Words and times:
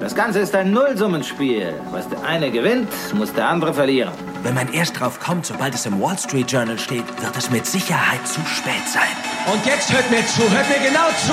Das 0.00 0.14
Ganze 0.14 0.38
ist 0.38 0.54
ein 0.54 0.70
Nullsummenspiel. 0.70 1.74
Was 1.90 2.08
der 2.08 2.22
eine 2.22 2.52
gewinnt, 2.52 2.88
muss 3.14 3.32
der 3.32 3.48
andere 3.48 3.74
verlieren. 3.74 4.12
Wenn 4.44 4.54
man 4.54 4.72
erst 4.72 5.00
drauf 5.00 5.18
kommt, 5.18 5.44
sobald 5.44 5.74
es 5.74 5.86
im 5.86 6.00
Wall 6.00 6.16
Street 6.16 6.50
Journal 6.50 6.78
steht, 6.78 7.04
wird 7.20 7.36
es 7.36 7.50
mit 7.50 7.66
Sicherheit 7.66 8.24
zu 8.26 8.40
spät 8.42 8.86
sein. 8.86 9.08
Und 9.52 9.66
jetzt 9.66 9.92
hört 9.92 10.08
mir 10.08 10.24
zu, 10.26 10.42
hört 10.42 10.68
mir 10.68 10.88
genau 10.88 11.08
zu. 11.26 11.32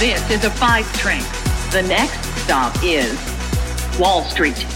This 0.00 0.22
is 0.34 0.46
a 0.46 0.50
five 0.50 0.86
train. 0.98 1.22
The 1.70 1.82
next 1.86 2.18
stop 2.44 2.72
is 2.82 3.12
Wall 3.98 4.24
Street. 4.30 4.66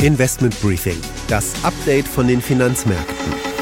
Investment 0.00 0.58
Briefing, 0.62 0.98
das 1.28 1.52
Update 1.62 2.08
von 2.08 2.26
den 2.26 2.40
Finanzmärkten. 2.40 3.57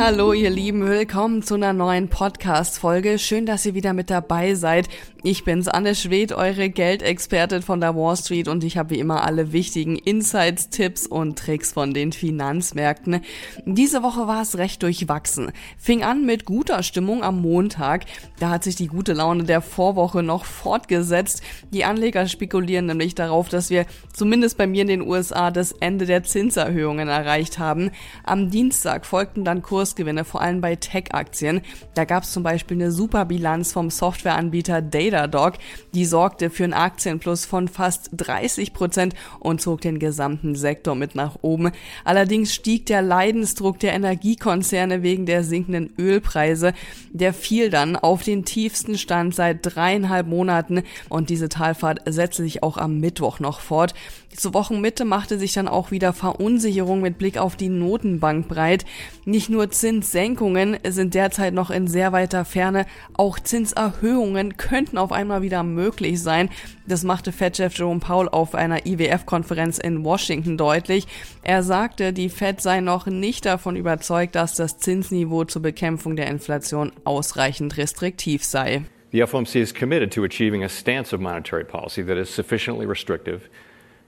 Hallo 0.00 0.32
ihr 0.32 0.48
Lieben, 0.48 0.86
willkommen 0.86 1.42
zu 1.42 1.54
einer 1.54 1.72
neuen 1.72 2.06
Podcast-Folge. 2.08 3.18
Schön, 3.18 3.46
dass 3.46 3.66
ihr 3.66 3.74
wieder 3.74 3.94
mit 3.94 4.10
dabei 4.10 4.54
seid. 4.54 4.88
Ich 5.24 5.42
bin's, 5.42 5.66
Anne 5.66 5.96
Schwed, 5.96 6.32
eure 6.32 6.70
Geldexpertin 6.70 7.62
von 7.62 7.80
der 7.80 7.96
Wall 7.96 8.16
Street 8.16 8.46
und 8.46 8.62
ich 8.62 8.78
habe 8.78 8.90
wie 8.90 9.00
immer 9.00 9.24
alle 9.24 9.50
wichtigen 9.50 9.96
Insights, 9.96 10.70
Tipps 10.70 11.08
und 11.08 11.36
Tricks 11.36 11.72
von 11.72 11.92
den 11.92 12.12
Finanzmärkten. 12.12 13.22
Diese 13.66 14.04
Woche 14.04 14.28
war 14.28 14.42
es 14.42 14.56
recht 14.56 14.84
durchwachsen. 14.84 15.50
Fing 15.76 16.04
an 16.04 16.24
mit 16.24 16.44
guter 16.44 16.84
Stimmung 16.84 17.24
am 17.24 17.42
Montag. 17.42 18.04
Da 18.38 18.50
hat 18.50 18.62
sich 18.62 18.76
die 18.76 18.86
gute 18.86 19.12
Laune 19.14 19.42
der 19.42 19.60
Vorwoche 19.60 20.22
noch 20.22 20.44
fortgesetzt. 20.44 21.42
Die 21.72 21.84
Anleger 21.84 22.28
spekulieren 22.28 22.86
nämlich 22.86 23.16
darauf, 23.16 23.48
dass 23.48 23.70
wir 23.70 23.86
zumindest 24.12 24.56
bei 24.56 24.68
mir 24.68 24.82
in 24.82 24.88
den 24.88 25.02
USA 25.02 25.50
das 25.50 25.72
Ende 25.72 26.06
der 26.06 26.22
Zinserhöhungen 26.22 27.08
erreicht 27.08 27.58
haben. 27.58 27.90
Am 28.22 28.50
Dienstag 28.50 29.04
folgten 29.04 29.44
dann 29.44 29.62
Kursgewinne, 29.88 30.24
vor 30.24 30.42
allem 30.42 30.60
bei 30.60 30.76
Tech-Aktien. 30.76 31.62
Da 31.94 32.04
gab 32.04 32.24
es 32.24 32.32
zum 32.32 32.42
Beispiel 32.42 32.76
eine 32.76 32.92
super 32.92 33.24
Bilanz 33.24 33.72
vom 33.72 33.88
Softwareanbieter 33.90 34.82
Data 34.82 35.26
Datadog. 35.26 35.54
Die 35.94 36.04
sorgte 36.04 36.50
für 36.50 36.64
einen 36.64 36.74
Aktienplus 36.74 37.46
von 37.46 37.68
fast 37.68 38.10
30 38.12 38.74
Prozent 38.74 39.14
und 39.40 39.62
zog 39.62 39.80
den 39.80 39.98
gesamten 39.98 40.56
Sektor 40.56 40.94
mit 40.94 41.14
nach 41.14 41.36
oben. 41.40 41.72
Allerdings 42.04 42.54
stieg 42.54 42.84
der 42.86 43.00
Leidensdruck 43.00 43.78
der 43.78 43.94
Energiekonzerne 43.94 45.02
wegen 45.02 45.24
der 45.24 45.42
sinkenden 45.42 45.90
Ölpreise. 45.98 46.74
Der 47.10 47.32
fiel 47.32 47.70
dann 47.70 47.96
auf 47.96 48.22
den 48.22 48.44
tiefsten 48.44 48.98
Stand 48.98 49.34
seit 49.34 49.60
dreieinhalb 49.62 50.26
Monaten 50.26 50.82
und 51.08 51.30
diese 51.30 51.48
Talfahrt 51.48 52.00
setzte 52.06 52.42
sich 52.42 52.62
auch 52.62 52.76
am 52.76 53.00
Mittwoch 53.00 53.40
noch 53.40 53.60
fort. 53.60 53.94
Zur 54.36 54.54
Wochenmitte 54.54 55.04
machte 55.04 55.38
sich 55.38 55.54
dann 55.54 55.68
auch 55.68 55.90
wieder 55.90 56.12
Verunsicherung 56.12 57.00
mit 57.00 57.18
Blick 57.18 57.38
auf 57.38 57.56
die 57.56 57.70
Notenbank 57.70 58.46
breit. 58.46 58.84
Nicht 59.24 59.48
nur 59.48 59.67
Zinssenkungen 59.68 60.78
sind 60.86 61.14
derzeit 61.14 61.54
noch 61.54 61.70
in 61.70 61.86
sehr 61.86 62.12
weiter 62.12 62.44
Ferne, 62.44 62.86
auch 63.14 63.38
Zinserhöhungen 63.38 64.56
könnten 64.56 64.98
auf 64.98 65.12
einmal 65.12 65.42
wieder 65.42 65.62
möglich 65.62 66.22
sein. 66.22 66.50
Das 66.86 67.04
machte 67.04 67.32
Fed-Chef 67.32 67.76
Jerome 67.76 68.00
Powell 68.00 68.28
auf 68.28 68.54
einer 68.54 68.86
IWF-Konferenz 68.86 69.78
in 69.78 70.04
Washington 70.04 70.56
deutlich. 70.56 71.06
Er 71.42 71.62
sagte, 71.62 72.12
die 72.12 72.28
Fed 72.28 72.60
sei 72.60 72.80
noch 72.80 73.06
nicht 73.06 73.46
davon 73.46 73.76
überzeugt, 73.76 74.34
dass 74.34 74.54
das 74.54 74.78
Zinsniveau 74.78 75.44
zur 75.44 75.62
Bekämpfung 75.62 76.16
der 76.16 76.28
Inflation 76.28 76.92
ausreichend 77.04 77.76
restriktiv 77.76 78.44
sei. 78.44 78.82
The 79.10 79.22
FOMC 79.26 79.56
is 79.56 79.72
committed 79.72 80.12
to 80.12 80.24
achieving 80.24 80.62
a 80.62 80.68
stance 80.68 81.14
of 81.14 81.20
monetary 81.20 81.64
policy 81.64 82.04
that 82.04 82.18
is 82.18 82.28
sufficiently 82.28 82.86
restrictive 82.86 83.48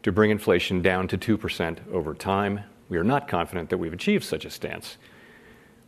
to 0.03 0.13
bring 0.13 0.31
inflation 0.31 0.83
down 0.83 1.09
to 1.09 1.17
2% 1.17 1.79
over 1.93 2.15
time. 2.15 2.65
We 2.91 2.99
are 2.99 3.05
not 3.05 3.29
confident 3.29 3.71
that 3.71 3.79
we've 3.79 3.95
achieved 3.95 4.25
such 4.25 4.45
a 4.45 4.51
stance. 4.51 4.99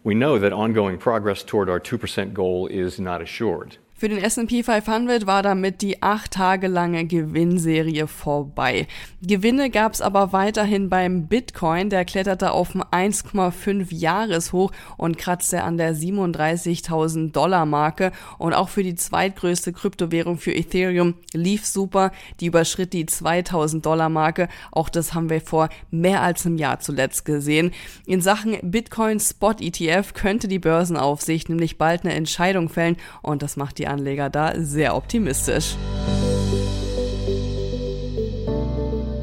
We 0.05 0.15
know 0.15 0.39
that 0.39 0.53
ongoing 0.53 0.99
progress 0.99 1.45
toward 1.45 1.69
our 1.69 1.79
2% 1.79 2.33
goal 2.33 2.67
is 2.67 2.99
not 2.99 3.23
assured. 3.23 3.77
Für 4.03 4.09
den 4.09 4.19
S&P 4.19 4.65
500 4.65 5.29
war 5.29 5.45
damit 5.45 5.81
die 5.81 6.03
acht 6.03 6.33
Tage 6.33 6.67
lange 6.67 7.07
Gewinnserie 7.07 8.09
vorbei. 8.09 8.89
Gewinne 9.23 9.71
gab 9.71 9.93
es 9.93 10.01
aber 10.01 10.33
weiterhin 10.33 10.89
beim 10.89 11.29
Bitcoin, 11.29 11.89
der 11.89 12.05
kletterte 12.05 12.51
auf 12.51 12.75
ein 12.75 13.13
1,5 13.13 13.95
Jahreshoch 13.95 14.73
und 14.97 15.19
kratzte 15.19 15.63
an 15.63 15.77
der 15.77 15.95
37.000 15.95 17.31
Dollar 17.31 17.65
Marke 17.65 18.11
und 18.39 18.55
auch 18.55 18.71
für 18.71 18.83
die 18.83 18.97
zweitgrößte 18.97 19.73
Kryptowährung 19.73 20.37
für 20.37 20.53
Ethereum 20.53 21.15
lief 21.33 21.65
super, 21.65 22.11
die 22.41 22.47
überschritt 22.47 22.95
die 22.95 23.07
2000 23.07 23.87
Dollar 23.87 24.09
Marke, 24.09 24.49
auch 24.73 24.89
das 24.89 25.15
haben 25.15 25.31
wir 25.31 25.41
vor 25.41 25.69
mehr 25.93 26.23
als 26.23 26.45
einem 26.45 26.59
Jahr 26.59 26.81
zuletzt 26.81 27.25
gesehen. 27.25 27.71
In 28.05 28.21
Sachen 28.21 28.59
Bitcoin 28.63 29.21
Spot 29.21 29.55
ETF 29.61 30.13
könnte 30.15 30.49
die 30.49 30.59
Börsenaufsicht 30.59 31.49
nämlich 31.49 31.79
bald 31.79 32.05
eine 32.05 32.15
Entscheidung 32.15 32.69
fällen 32.69 32.97
und 33.23 33.43
das 33.43 33.57
macht 33.57 33.79
die 33.79 33.92
Anleger 33.93 34.31
da 34.31 34.55
sehr 34.57 34.97
optimistisch. 34.97 35.77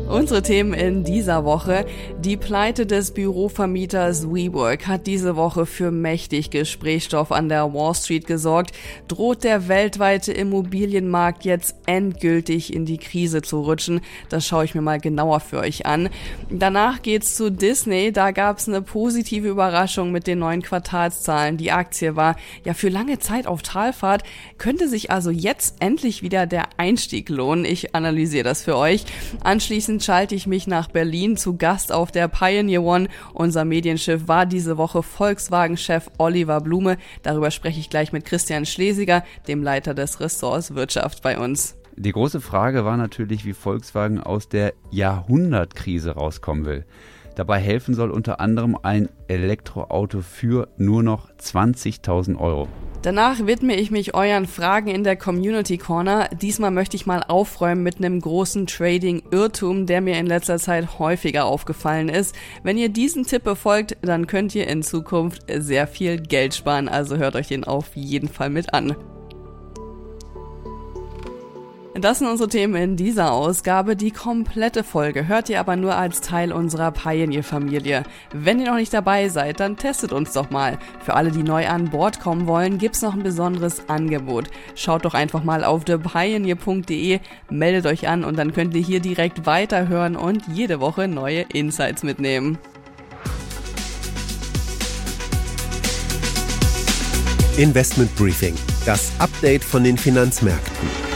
Unsere 0.09 0.41
Themen 0.41 0.73
in 0.73 1.03
dieser 1.03 1.45
Woche. 1.45 1.85
Die 2.19 2.35
Pleite 2.35 2.87
des 2.87 3.11
Bürovermieters 3.11 4.27
WeWork 4.27 4.87
hat 4.87 5.05
diese 5.05 5.35
Woche 5.35 5.67
für 5.67 5.91
mächtig 5.91 6.49
Gesprächsstoff 6.49 7.31
an 7.31 7.47
der 7.47 7.75
Wall 7.75 7.93
Street 7.93 8.25
gesorgt. 8.25 8.71
Droht 9.07 9.43
der 9.43 9.67
weltweite 9.67 10.33
Immobilienmarkt 10.33 11.45
jetzt 11.45 11.75
endgültig 11.85 12.73
in 12.73 12.85
die 12.85 12.97
Krise 12.97 13.43
zu 13.43 13.61
rutschen? 13.61 14.01
Das 14.29 14.47
schaue 14.47 14.65
ich 14.65 14.73
mir 14.73 14.81
mal 14.81 14.99
genauer 14.99 15.41
für 15.41 15.59
euch 15.59 15.85
an. 15.85 16.09
Danach 16.49 17.03
geht's 17.03 17.35
zu 17.35 17.51
Disney. 17.51 18.11
Da 18.11 18.31
gab's 18.31 18.67
eine 18.67 18.81
positive 18.81 19.47
Überraschung 19.47 20.11
mit 20.11 20.25
den 20.25 20.39
neuen 20.39 20.63
Quartalszahlen. 20.63 21.57
Die 21.57 21.71
Aktie 21.71 22.15
war 22.15 22.35
ja 22.65 22.73
für 22.73 22.89
lange 22.89 23.19
Zeit 23.19 23.45
auf 23.45 23.61
Talfahrt. 23.61 24.23
Könnte 24.57 24.89
sich 24.89 25.11
also 25.11 25.29
jetzt 25.29 25.75
endlich 25.81 26.23
wieder 26.23 26.47
der 26.47 26.63
Einstieg 26.77 27.29
lohnen. 27.29 27.63
Ich 27.63 27.93
analysiere 27.93 28.43
das 28.43 28.63
für 28.63 28.75
euch. 28.75 29.05
Anschließend 29.43 29.98
Schalte 30.01 30.35
ich 30.35 30.47
mich 30.47 30.67
nach 30.67 30.87
Berlin 30.87 31.37
zu 31.37 31.57
Gast 31.57 31.91
auf 31.91 32.11
der 32.11 32.27
Pioneer 32.27 32.83
One. 32.83 33.07
Unser 33.33 33.65
Medienschiff 33.65 34.27
war 34.27 34.45
diese 34.45 34.77
Woche 34.77 35.03
Volkswagen-Chef 35.03 36.09
Oliver 36.17 36.61
Blume. 36.61 36.97
Darüber 37.23 37.51
spreche 37.51 37.79
ich 37.79 37.89
gleich 37.89 38.11
mit 38.11 38.25
Christian 38.25 38.65
Schlesiger, 38.65 39.23
dem 39.47 39.63
Leiter 39.63 39.93
des 39.93 40.19
Ressorts 40.19 40.75
Wirtschaft 40.75 41.21
bei 41.21 41.37
uns. 41.37 41.75
Die 41.95 42.13
große 42.13 42.39
Frage 42.39 42.85
war 42.85 42.95
natürlich, 42.95 43.43
wie 43.43 43.53
Volkswagen 43.53 44.21
aus 44.21 44.47
der 44.47 44.73
Jahrhundertkrise 44.89 46.11
rauskommen 46.11 46.65
will. 46.65 46.85
Dabei 47.35 47.59
helfen 47.59 47.93
soll 47.93 48.11
unter 48.11 48.39
anderem 48.39 48.77
ein 48.81 49.09
Elektroauto 49.27 50.21
für 50.21 50.69
nur 50.77 51.03
noch 51.03 51.29
20.000 51.37 52.37
Euro. 52.37 52.67
Danach 53.01 53.45
widme 53.45 53.75
ich 53.75 53.91
mich 53.91 54.13
euren 54.13 54.45
Fragen 54.45 54.89
in 54.89 55.05
der 55.05 55.15
Community 55.15 55.77
Corner. 55.77 56.27
Diesmal 56.41 56.71
möchte 56.71 56.97
ich 56.97 57.05
mal 57.05 57.23
aufräumen 57.25 57.81
mit 57.81 57.97
einem 57.97 58.19
großen 58.19 58.67
Trading-Irrtum, 58.67 59.85
der 59.85 60.01
mir 60.01 60.19
in 60.19 60.25
letzter 60.25 60.57
Zeit 60.57 60.99
häufiger 60.99 61.45
aufgefallen 61.45 62.09
ist. 62.09 62.35
Wenn 62.61 62.77
ihr 62.77 62.89
diesen 62.89 63.23
Tipp 63.23 63.45
befolgt, 63.45 63.95
dann 64.01 64.27
könnt 64.27 64.53
ihr 64.53 64.67
in 64.67 64.83
Zukunft 64.83 65.43
sehr 65.49 65.87
viel 65.87 66.19
Geld 66.19 66.53
sparen. 66.53 66.89
Also 66.89 67.15
hört 67.15 67.37
euch 67.37 67.47
den 67.47 67.63
auf 67.63 67.95
jeden 67.95 68.27
Fall 68.27 68.49
mit 68.49 68.73
an. 68.73 68.97
Das 72.01 72.19
sind 72.19 72.27
unsere 72.27 72.47
Themen 72.47 72.75
in 72.75 72.95
dieser 72.95 73.33
Ausgabe. 73.33 73.97
Die 73.97 74.11
komplette 74.11 74.85
Folge 74.85 75.27
hört 75.27 75.49
ihr 75.49 75.59
aber 75.59 75.75
nur 75.75 75.95
als 75.95 76.21
Teil 76.21 76.53
unserer 76.53 76.91
Pioneer-Familie. 76.91 78.03
Wenn 78.31 78.59
ihr 78.59 78.67
noch 78.67 78.77
nicht 78.77 78.93
dabei 78.93 79.27
seid, 79.27 79.59
dann 79.59 79.75
testet 79.75 80.13
uns 80.13 80.31
doch 80.31 80.49
mal. 80.49 80.79
Für 81.03 81.15
alle, 81.15 81.31
die 81.31 81.43
neu 81.43 81.67
an 81.67 81.89
Bord 81.89 82.21
kommen 82.21 82.47
wollen, 82.47 82.77
gibt's 82.77 83.01
noch 83.01 83.15
ein 83.15 83.23
besonderes 83.23 83.89
Angebot. 83.89 84.49
Schaut 84.75 85.03
doch 85.03 85.13
einfach 85.13 85.43
mal 85.43 85.65
auf 85.65 85.83
thepioneer.de, 85.83 87.19
meldet 87.49 87.85
euch 87.85 88.07
an 88.07 88.23
und 88.23 88.37
dann 88.37 88.53
könnt 88.53 88.75
ihr 88.75 88.81
hier 88.81 89.01
direkt 89.01 89.45
weiterhören 89.45 90.15
und 90.15 90.43
jede 90.53 90.79
Woche 90.79 91.07
neue 91.09 91.41
Insights 91.51 92.03
mitnehmen. 92.03 92.57
Investment 97.57 98.15
Briefing, 98.15 98.55
das 98.85 99.11
Update 99.19 99.65
von 99.65 99.83
den 99.83 99.97
Finanzmärkten. 99.97 101.08